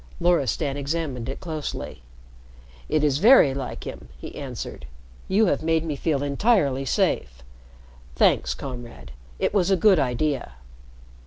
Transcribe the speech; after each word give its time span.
Loristan 0.19 0.77
examined 0.77 1.29
it 1.29 1.39
closely. 1.39 2.01
"It 2.89 3.03
is 3.03 3.19
very 3.19 3.53
like 3.53 3.83
him," 3.83 4.09
he 4.17 4.33
answered. 4.33 4.87
"You 5.27 5.45
have 5.45 5.61
made 5.61 5.83
me 5.85 5.95
feel 5.95 6.23
entirely 6.23 6.85
safe. 6.85 7.43
Thanks, 8.15 8.55
Comrade. 8.55 9.11
It 9.37 9.53
was 9.53 9.69
a 9.69 9.77
good 9.77 9.99
idea." 9.99 10.53